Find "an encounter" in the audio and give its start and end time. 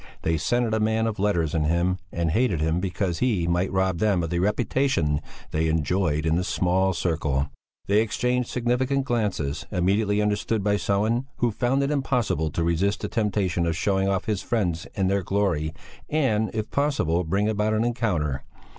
17.75-18.43